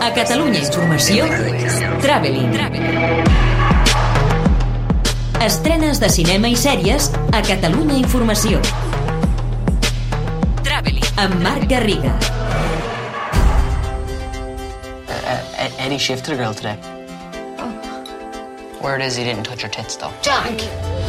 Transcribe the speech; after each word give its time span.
A 0.00 0.12
Catalunya 0.14 0.60
Informació, 0.60 1.26
Traveling. 2.00 2.54
Estrenes 5.44 6.00
de 6.00 6.08
cinema 6.08 6.48
i 6.48 6.56
sèries 6.56 7.10
a 7.36 7.42
Catalunya 7.44 7.98
Informació. 8.00 8.62
Traveling. 10.64 11.04
Amb 11.20 11.36
Marc 11.44 11.68
Garriga. 11.68 12.14
Uh, 15.04 15.68
Eddie 15.84 15.98
shifted 15.98 16.32
a 16.32 16.36
girl 16.40 16.54
today. 16.54 16.78
Word 18.80 19.02
is 19.02 19.16
he 19.16 19.24
didn't 19.24 19.44
touch 19.44 19.60
her 19.60 19.68
tits, 19.68 19.96
though. 19.96 20.12
Jack! 20.22 20.99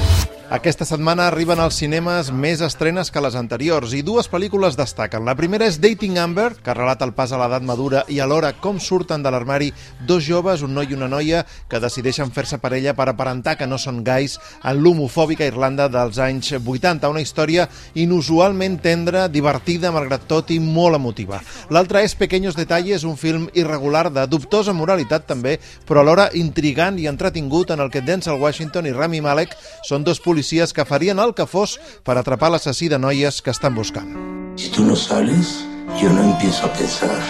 Aquesta 0.52 0.83
setmana 0.83 1.29
arriben 1.29 1.61
als 1.63 1.77
cinemes 1.79 2.27
més 2.36 2.59
estrenes 2.59 3.07
que 3.07 3.21
les 3.23 3.38
anteriors 3.39 3.93
i 3.95 4.01
dues 4.04 4.27
pel·lícules 4.27 4.75
destaquen. 4.75 5.23
La 5.23 5.31
primera 5.39 5.63
és 5.63 5.77
Dating 5.79 6.18
Amber, 6.20 6.50
que 6.59 6.73
relata 6.75 7.05
el 7.07 7.13
pas 7.15 7.31
a 7.31 7.38
l'edat 7.39 7.63
madura 7.63 8.01
i 8.11 8.18
alhora 8.20 8.50
com 8.59 8.75
surten 8.75 9.23
de 9.23 9.32
l'armari 9.32 9.69
dos 10.09 10.25
joves, 10.28 10.59
un 10.68 10.73
noi 10.75 10.92
i 10.92 10.97
una 10.97 11.07
noia, 11.07 11.45
que 11.71 11.79
decideixen 11.79 12.33
fer-se 12.36 12.59
parella 12.59 12.92
per 12.97 13.06
aparentar 13.07 13.54
que 13.56 13.68
no 13.69 13.78
són 13.79 14.01
gais 14.04 14.36
en 14.68 14.82
l'homofòbica 14.83 15.47
Irlanda 15.47 15.86
dels 15.87 16.19
anys 16.19 16.51
80. 16.57 17.07
Una 17.07 17.23
història 17.23 17.70
inusualment 17.95 18.75
tendra, 18.83 19.29
divertida, 19.31 19.93
malgrat 19.95 20.28
tot 20.28 20.51
i 20.51 20.59
molt 20.59 21.00
emotiva. 21.00 21.39
L'altra 21.71 22.04
és 22.04 22.18
Pequeños 22.20 22.59
Detalles, 22.59 23.07
un 23.07 23.15
film 23.15 23.47
irregular 23.54 24.09
de 24.11 24.28
dubtosa 24.28 24.75
moralitat 24.75 25.31
també, 25.31 25.61
però 25.87 26.04
alhora 26.04 26.28
intrigant 26.36 27.00
i 27.00 27.07
entretingut 27.07 27.71
en 27.71 27.79
el 27.79 27.87
que 27.87 28.04
Denzel 28.04 28.43
Washington 28.43 28.92
i 28.92 28.95
Rami 29.00 29.23
Malek 29.23 29.56
són 29.87 30.04
dos 30.04 30.20
policies 30.20 30.40
que 30.73 30.86
farien 30.86 31.19
el 31.19 31.33
que 31.33 31.45
fos 31.45 31.79
per 32.03 32.17
atrapar 32.17 32.52
l'assassí 32.52 32.89
de 32.89 33.00
noies 33.00 33.41
que 33.41 33.52
estan 33.52 33.75
buscant. 33.75 34.16
Si 34.58 34.69
tú 34.69 34.83
no 34.83 34.95
sales, 34.95 35.66
yo 36.02 36.09
no 36.09 36.23
empiezo 36.23 36.66
a 36.66 36.73
pensar. 36.73 37.22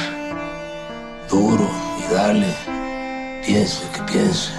Duro 1.30 1.70
y 2.00 2.14
dale. 2.14 2.54
Piense 3.46 3.84
que 3.94 4.02
piense. 4.12 4.52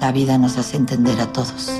La 0.00 0.12
vida 0.12 0.38
nos 0.38 0.56
hace 0.58 0.76
entender 0.76 1.20
a 1.20 1.32
todos. 1.32 1.70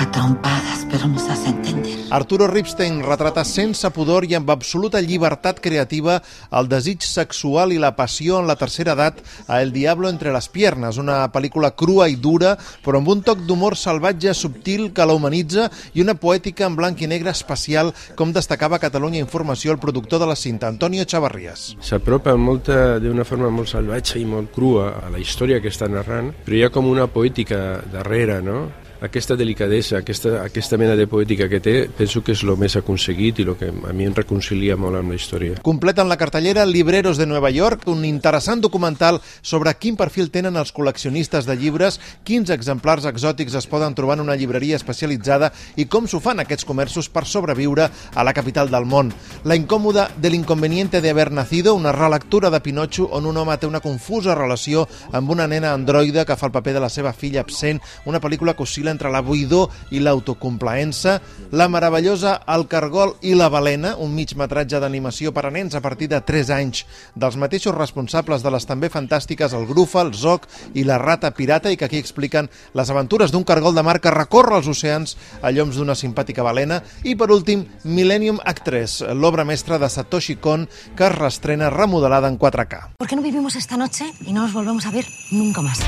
A 0.00 0.10
trompadas, 0.10 0.86
pero 0.90 1.06
nos 1.08 1.28
hace 1.28 1.50
entender. 1.50 1.92
Arturo 2.08 2.46
Ripstein 2.48 3.02
retrata 3.04 3.44
sense 3.44 3.84
pudor 3.92 4.24
i 4.24 4.32
amb 4.32 4.48
absoluta 4.48 5.02
llibertat 5.04 5.60
creativa 5.60 6.14
el 6.56 6.70
desig 6.72 7.04
sexual 7.04 7.74
i 7.74 7.76
la 7.82 7.90
passió 7.98 8.38
en 8.40 8.48
la 8.48 8.56
tercera 8.56 8.94
edat 8.96 9.20
a 9.44 9.60
El 9.60 9.74
Diablo 9.74 10.08
entre 10.08 10.32
les 10.32 10.48
piernes, 10.48 10.96
una 10.96 11.18
pel·lícula 11.28 11.74
crua 11.76 12.08
i 12.08 12.16
dura, 12.16 12.54
però 12.80 12.96
amb 12.96 13.12
un 13.12 13.20
toc 13.20 13.44
d'humor 13.44 13.76
salvatge, 13.76 14.32
subtil, 14.32 14.88
que 14.96 15.04
la 15.04 15.12
humanitza 15.12 15.68
i 15.92 16.00
una 16.00 16.16
poètica 16.16 16.64
en 16.64 16.80
blanc 16.80 17.04
i 17.04 17.12
negre 17.12 17.36
especial, 17.36 17.92
com 18.16 18.32
destacava 18.32 18.80
a 18.80 18.84
Catalunya 18.88 19.20
Informació 19.20 19.76
el 19.76 19.84
productor 19.84 20.24
de 20.24 20.32
la 20.32 20.40
cinta, 20.48 20.72
Antonio 20.72 21.04
Chavarrías. 21.04 21.74
S'apropa 21.84 22.38
molta 22.40 22.96
d'una 23.04 23.28
forma 23.28 23.52
molt 23.52 23.68
salvatge 23.68 24.16
i 24.16 24.24
molt 24.24 24.48
crua 24.56 24.94
a 25.04 25.12
la 25.12 25.20
història 25.20 25.60
que 25.60 25.68
està 25.68 25.92
narrant, 25.92 26.32
però 26.46 26.56
hi 26.56 26.64
ha 26.64 26.72
com 26.72 26.88
una 26.88 27.10
poètica 27.12 27.82
darrere, 27.92 28.40
no? 28.40 28.70
Aquesta 29.00 29.32
delicadesa, 29.32 29.96
aquesta, 29.96 30.42
aquesta 30.44 30.76
mena 30.76 30.92
de 30.92 31.06
poètica 31.08 31.46
que 31.48 31.56
té, 31.64 31.72
penso 31.96 32.20
que 32.20 32.34
és 32.36 32.42
el 32.44 32.52
més 32.60 32.74
aconseguit 32.76 33.38
i 33.40 33.46
el 33.46 33.54
que 33.56 33.70
a 33.72 33.94
mi 33.96 34.04
em 34.04 34.12
reconcilia 34.12 34.74
molt 34.76 34.98
amb 34.98 35.14
la 35.14 35.16
història. 35.16 35.54
Completen 35.64 36.10
la 36.10 36.18
cartellera 36.20 36.66
Libreros 36.68 37.16
de 37.16 37.24
Nova 37.24 37.48
York, 37.48 37.86
un 37.88 38.04
interessant 38.04 38.60
documental 38.60 39.22
sobre 39.40 39.72
quin 39.80 39.96
perfil 39.96 40.28
tenen 40.28 40.58
els 40.60 40.74
col·leccionistes 40.76 41.48
de 41.48 41.56
llibres, 41.56 41.96
quins 42.28 42.52
exemplars 42.52 43.06
exòtics 43.08 43.56
es 43.56 43.68
poden 43.72 43.96
trobar 43.96 44.18
en 44.18 44.26
una 44.26 44.36
llibreria 44.36 44.76
especialitzada 44.76 45.48
i 45.80 45.88
com 45.88 46.04
s'ho 46.04 46.20
fan 46.20 46.44
aquests 46.44 46.68
comerços 46.68 47.08
per 47.08 47.24
sobreviure 47.24 47.88
a 47.88 48.26
la 48.26 48.36
capital 48.36 48.68
del 48.68 48.84
món. 48.84 49.14
La 49.48 49.56
incòmoda 49.56 50.10
de 50.20 50.28
l'inconveniente 50.28 51.00
de 51.00 51.14
haber 51.14 51.30
nacido, 51.32 51.74
una 51.74 51.96
relectura 51.96 52.52
de 52.52 52.60
Pinocho 52.60 53.08
on 53.16 53.24
un 53.24 53.40
home 53.40 53.56
té 53.56 53.64
una 53.64 53.80
confusa 53.80 54.36
relació 54.36 54.84
amb 55.16 55.32
una 55.32 55.48
nena 55.48 55.72
androide 55.72 56.28
que 56.28 56.36
fa 56.36 56.52
el 56.52 56.52
paper 56.52 56.76
de 56.76 56.84
la 56.84 56.92
seva 56.92 57.16
filla 57.16 57.40
absent, 57.40 57.80
una 58.04 58.20
pel·lícula 58.20 58.52
que 58.52 58.68
oscil·la 58.68 58.89
entre 58.90 59.10
la 59.10 59.22
buidor 59.22 59.70
i 59.90 60.00
l'autocomplaença, 60.02 61.20
la 61.50 61.68
meravellosa 61.68 62.40
El 62.50 62.66
cargol 62.70 63.14
i 63.22 63.34
la 63.34 63.48
balena, 63.48 63.94
un 63.98 64.14
mig 64.14 64.34
metratge 64.38 64.80
d'animació 64.80 65.32
per 65.34 65.46
a 65.46 65.50
nens 65.54 65.74
a 65.74 65.80
partir 65.80 66.08
de 66.10 66.20
3 66.20 66.50
anys, 66.58 66.84
dels 67.14 67.38
mateixos 67.40 67.74
responsables 67.74 68.42
de 68.42 68.50
les 68.50 68.66
també 68.66 68.90
fantàstiques 68.90 69.54
El 69.56 69.66
Grufa, 69.66 70.02
el 70.02 70.14
Zoc 70.14 70.46
i 70.74 70.84
la 70.84 70.98
Rata 70.98 71.32
Pirata, 71.34 71.70
i 71.70 71.76
que 71.76 71.86
aquí 71.88 71.98
expliquen 71.98 72.50
les 72.74 72.90
aventures 72.90 73.32
d'un 73.32 73.44
cargol 73.44 73.74
de 73.74 73.82
mar 73.86 74.00
que 74.00 74.14
recorre 74.14 74.58
els 74.58 74.68
oceans 74.70 75.16
a 75.42 75.50
lloms 75.50 75.76
d'una 75.78 75.96
simpàtica 75.98 76.44
balena, 76.46 76.82
i 77.04 77.16
per 77.16 77.30
últim, 77.30 77.66
Millennium 77.84 78.40
Actress, 78.44 79.00
l'obra 79.14 79.44
mestra 79.44 79.78
de 79.78 79.88
Satoshi 79.88 80.36
Kon, 80.36 80.68
que 80.96 81.06
es 81.06 81.14
restrena 81.16 81.70
remodelada 81.70 82.28
en 82.28 82.38
4K. 82.38 82.96
¿Por 82.98 83.08
qué 83.08 83.16
no 83.16 83.22
vivimos 83.22 83.56
esta 83.56 83.76
noche 83.76 84.04
y 84.26 84.32
no 84.32 84.42
nos 84.42 84.52
volvemos 84.52 84.86
a 84.86 84.90
ver 84.90 85.06
nunca 85.30 85.62
más? 85.62 85.80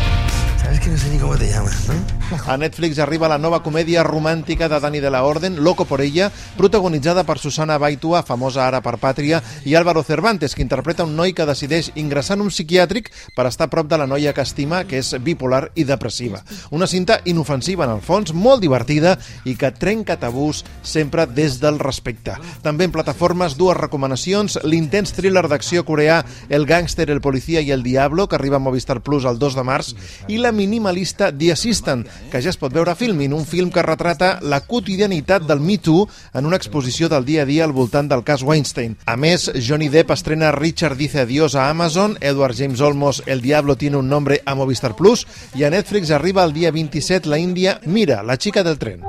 ¿Sabes 0.63 0.79
que 0.79 0.91
no 0.91 0.97
sé 0.97 1.11
ni 1.11 1.19
cómo 1.19 1.37
te 1.37 1.49
llamas, 1.49 1.89
no? 1.89 2.23
A 2.47 2.57
Netflix 2.57 2.99
arriba 2.99 3.29
la 3.29 3.37
nova 3.37 3.59
comèdia 3.63 4.05
romàntica 4.07 4.69
de 4.71 4.79
Dani 4.81 5.01
de 5.01 5.11
la 5.11 5.25
Orden, 5.25 5.59
Loco 5.65 5.85
por 5.85 6.01
ella, 6.01 6.31
protagonitzada 6.57 7.25
per 7.25 7.39
Susana 7.39 7.79
Baitua, 7.79 8.23
famosa 8.23 8.63
ara 8.65 8.81
per 8.81 8.95
Pàtria, 9.03 9.43
i 9.67 9.75
Álvaro 9.75 10.03
Cervantes, 10.03 10.55
que 10.55 10.63
interpreta 10.63 11.05
un 11.05 11.17
noi 11.17 11.35
que 11.35 11.45
decideix 11.45 11.91
ingressar 11.99 12.39
en 12.39 12.47
un 12.47 12.53
psiquiàtric 12.55 13.11
per 13.37 13.47
estar 13.51 13.69
prop 13.69 13.91
de 13.91 13.99
la 13.99 14.07
noia 14.07 14.33
que 14.33 14.45
estima, 14.47 14.85
que 14.89 15.01
és 15.03 15.11
bipolar 15.21 15.73
i 15.75 15.85
depressiva. 15.85 16.45
Una 16.71 16.87
cinta 16.87 17.19
inofensiva, 17.27 17.85
en 17.85 17.99
el 17.99 18.01
fons, 18.01 18.33
molt 18.33 18.63
divertida 18.63 19.19
i 19.45 19.57
que 19.59 19.73
trenca 19.75 20.17
tabús 20.17 20.63
sempre 20.83 21.27
des 21.27 21.59
del 21.61 21.83
respecte. 21.83 22.39
També 22.63 22.87
en 22.87 22.95
plataformes, 22.95 23.59
dues 23.59 23.77
recomanacions, 23.77 24.61
l'intens 24.65 25.13
thriller 25.13 25.45
d'acció 25.51 25.85
coreà 25.85 26.23
El 26.49 26.65
gàngster, 26.71 27.11
el 27.11 27.21
policia 27.21 27.61
i 27.61 27.73
el 27.75 27.83
diablo, 27.83 28.29
que 28.29 28.39
arriba 28.39 28.57
a 28.57 28.63
Movistar 28.63 29.03
Plus 29.03 29.27
el 29.27 29.43
2 29.43 29.59
de 29.59 29.67
març, 29.67 29.93
i 30.29 30.39
la 30.39 30.52
minimalista 30.53 31.31
The 31.33 31.53
Assistant, 31.53 32.07
que 32.31 32.41
ja 32.43 32.53
es 32.53 32.59
pot 32.61 32.73
veure 32.75 32.93
a 32.93 32.97
Filmin, 32.99 33.33
un 33.35 33.47
film 33.49 33.71
que 33.73 33.83
retrata 33.83 34.39
la 34.43 34.61
quotidianitat 34.61 35.47
del 35.49 35.61
Me 35.61 35.79
Too 35.79 36.07
en 36.35 36.47
una 36.47 36.57
exposició 36.57 37.09
del 37.09 37.25
dia 37.25 37.43
a 37.43 37.49
dia 37.49 37.65
al 37.65 37.73
voltant 37.73 38.11
del 38.11 38.25
cas 38.25 38.43
Weinstein. 38.43 38.97
A 39.07 39.17
més, 39.17 39.49
Johnny 39.57 39.89
Depp 39.89 40.13
estrena 40.15 40.53
Richard 40.53 40.97
dice 40.97 41.25
adiós 41.25 41.55
a 41.55 41.69
Amazon, 41.71 42.19
Edward 42.21 42.57
James 42.57 42.81
Olmos 42.81 43.23
El 43.27 43.41
Diablo 43.41 43.77
tiene 43.77 43.97
un 43.97 44.09
nombre 44.09 44.43
a 44.45 44.55
Movistar 44.55 44.95
Plus 44.97 45.27
i 45.55 45.65
a 45.65 45.71
Netflix 45.71 46.11
arriba 46.11 46.45
el 46.45 46.53
dia 46.53 46.71
27 46.71 47.29
la 47.29 47.39
Índia 47.39 47.81
Mira, 47.87 48.23
la 48.23 48.37
xica 48.37 48.63
del 48.63 48.79
tren. 48.79 49.03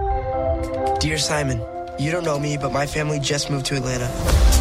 Dear 1.01 1.19
Simon, 1.19 1.61
you 1.99 2.11
don't 2.11 2.23
know 2.23 2.39
me, 2.39 2.57
but 2.57 2.71
my 2.71 2.87
family 2.87 3.19
just 3.19 3.49
moved 3.49 3.65
to 3.65 3.75
Atlanta. 3.75 4.52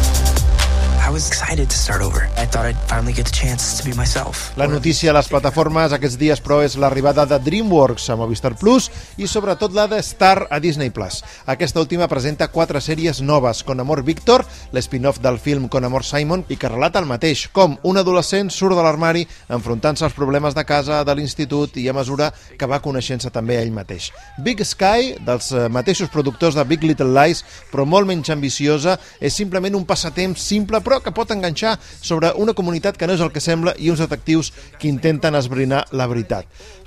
I 1.05 1.09
was 1.09 1.27
excited 1.27 1.67
to 1.67 1.75
start 1.75 2.01
over. 2.01 2.29
I 2.37 2.45
thought 2.45 2.65
I'd 2.65 2.79
finally 2.87 3.11
get 3.11 3.25
the 3.25 3.35
chance 3.35 3.75
to 3.77 3.83
be 3.83 3.93
myself. 3.93 4.55
La 4.55 4.67
notícia 4.67 5.11
a 5.11 5.13
les 5.13 5.27
plataformes 5.27 5.91
aquests 5.91 6.15
dies, 6.15 6.39
però, 6.39 6.61
és 6.63 6.77
l'arribada 6.79 7.25
de 7.27 7.35
DreamWorks 7.43 8.05
a 8.07 8.15
Movistar 8.15 8.53
Plus 8.55 8.87
i 9.19 9.27
sobretot 9.27 9.75
la 9.75 9.83
de 9.91 9.99
Star 9.99 10.47
a 10.49 10.61
Disney 10.63 10.93
Plus. 10.95 11.19
Aquesta 11.45 11.81
última 11.83 12.07
presenta 12.07 12.47
quatre 12.47 12.79
sèries 12.79 13.19
noves, 13.19 13.65
Con 13.67 13.83
Amor 13.83 13.99
Víctor, 14.07 14.45
l'espin-off 14.71 15.19
del 15.19 15.41
film 15.43 15.67
Con 15.67 15.83
Amor 15.83 16.05
Simon, 16.07 16.45
i 16.47 16.55
que 16.55 16.71
relata 16.71 17.03
el 17.03 17.09
mateix, 17.11 17.49
com 17.51 17.75
un 17.83 17.99
adolescent 17.99 18.47
surt 18.47 18.79
de 18.79 18.87
l'armari 18.87 19.25
enfrontant-se 19.51 20.07
als 20.07 20.15
problemes 20.15 20.55
de 20.55 20.63
casa, 20.63 21.01
de 21.03 21.17
l'institut 21.19 21.75
i 21.83 21.89
a 21.89 21.97
mesura 21.99 22.31
que 22.31 22.69
va 22.69 22.79
coneixent-se 22.79 23.27
també 23.27 23.59
ell 23.59 23.75
mateix. 23.75 24.07
Big 24.39 24.63
Sky, 24.63 25.17
dels 25.19 25.51
eh, 25.51 25.67
mateixos 25.67 26.07
productors 26.15 26.55
de 26.55 26.63
Big 26.63 26.87
Little 26.87 27.11
Lies, 27.11 27.43
però 27.73 27.83
molt 27.83 28.07
menys 28.07 28.31
ambiciosa, 28.31 28.95
és 29.19 29.35
simplement 29.35 29.75
un 29.75 29.83
passatemps 29.83 30.47
simple, 30.47 30.79
però 30.79 30.92
que 31.01 31.13
pot 31.15 31.31
enganxar 31.33 31.77
sobre 31.81 32.33
una 32.37 32.53
comunitat 32.53 32.97
que 32.97 33.07
no 33.07 33.15
és 33.17 33.23
el 33.23 33.31
que 33.33 33.41
sembla 33.43 33.73
i 33.79 33.89
uns 33.89 34.03
detectius 34.03 34.51
que 34.79 34.89
intenten 34.91 35.35
esbrinar 35.35 35.85
la 35.91 36.07
veritat. 36.11 36.45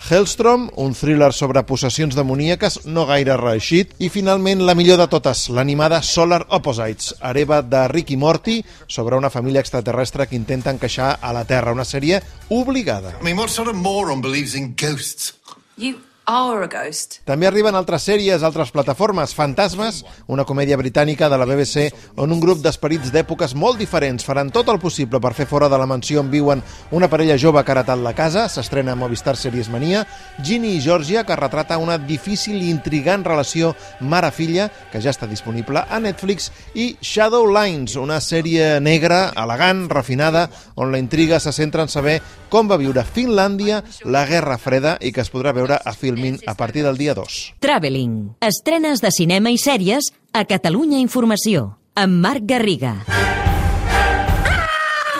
Hellstrom, 0.08 0.68
un 0.76 0.94
thriller 0.94 1.32
sobre 1.32 1.64
possessions 1.66 2.14
demoníaques 2.14 2.84
no 2.86 3.06
gaire 3.08 3.36
reeixit, 3.40 3.96
i 3.98 4.10
finalment 4.12 4.62
la 4.66 4.76
millor 4.78 5.00
de 5.02 5.08
totes, 5.10 5.48
l'animada 5.50 6.02
Solar 6.02 6.44
Opposites, 6.50 7.14
hereva 7.20 7.62
de 7.62 7.86
Rick 7.88 8.12
i 8.14 8.20
Morty, 8.20 8.58
sobre 8.86 9.16
una 9.16 9.30
família 9.30 9.60
extraterrestre 9.64 10.28
que 10.28 10.36
intenta 10.36 10.70
encaixar 10.70 11.16
a 11.20 11.32
la 11.32 11.44
Terra, 11.44 11.72
una 11.72 11.88
sèrie 11.88 12.22
obligada. 12.50 13.16
I 13.20 13.24
mean, 13.24 13.38
what 13.38 13.48
sort 13.48 13.68
of 13.68 13.74
moron 13.74 14.20
believes 14.20 14.54
in 14.54 14.74
ghosts? 14.76 15.34
You 15.76 15.98
a 16.26 16.66
ghost. 16.66 17.20
També 17.24 17.46
arriben 17.46 17.76
altres 17.78 18.02
sèries, 18.08 18.42
altres 18.42 18.72
plataformes. 18.74 19.32
Fantasmes, 19.34 20.02
una 20.26 20.44
comèdia 20.44 20.76
britànica 20.76 21.28
de 21.30 21.38
la 21.38 21.46
BBC 21.46 21.86
on 22.18 22.32
un 22.34 22.40
grup 22.42 22.58
d'esperits 22.64 23.12
d'èpoques 23.14 23.54
molt 23.54 23.78
diferents 23.78 24.26
faran 24.26 24.50
tot 24.50 24.68
el 24.72 24.80
possible 24.82 25.20
per 25.22 25.32
fer 25.38 25.46
fora 25.46 25.68
de 25.70 25.78
la 25.78 25.86
mansió 25.86 26.20
on 26.20 26.30
viuen 26.30 26.62
una 26.90 27.08
parella 27.08 27.38
jove 27.38 27.62
que 27.62 27.70
ha 27.70 27.76
heretat 27.76 28.02
la 28.02 28.14
casa. 28.14 28.48
S'estrena 28.48 28.92
a 28.92 28.98
Movistar 28.98 29.36
Series 29.36 29.70
Mania. 29.70 30.02
Ginny 30.42 30.74
i 30.76 30.80
Georgia, 30.80 31.22
que 31.24 31.36
retrata 31.36 31.78
una 31.78 31.98
difícil 31.98 32.58
i 32.58 32.70
intrigant 32.70 33.24
relació 33.24 33.74
mare-filla, 34.00 34.68
que 34.90 35.00
ja 35.00 35.14
està 35.14 35.30
disponible 35.30 35.84
a 35.88 36.00
Netflix. 36.02 36.50
I 36.74 36.96
Shadow 37.00 37.46
Lines, 37.46 37.94
una 37.96 38.18
sèrie 38.20 38.80
negra, 38.80 39.30
elegant, 39.36 39.86
refinada, 39.90 40.48
on 40.74 40.90
la 40.90 40.98
intriga 40.98 41.38
se 41.40 41.54
centra 41.54 41.86
en 41.86 41.92
saber 41.92 42.18
com 42.50 42.68
va 42.70 42.78
viure 42.78 43.02
Finlàndia 43.06 43.82
la 44.04 44.24
Guerra 44.26 44.58
Freda 44.58 44.96
i 45.00 45.12
que 45.12 45.22
es 45.22 45.30
podrà 45.32 45.52
veure 45.54 45.78
a 45.78 45.92
Filmin 46.16 46.40
a 46.46 46.54
partir 46.54 46.82
del 46.82 46.96
dia 46.96 47.14
2. 47.14 47.54
Traveling. 47.60 48.36
Estrenes 48.40 49.02
de 49.04 49.10
cinema 49.12 49.52
i 49.52 49.58
sèries 49.60 50.08
a 50.32 50.44
Catalunya 50.48 50.98
Informació. 50.98 51.76
Amb 51.94 52.20
Marc 52.24 52.48
Garriga. 52.48 52.94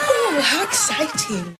Oh, 0.06 0.40
how 0.40 0.64
exciting. 0.64 1.54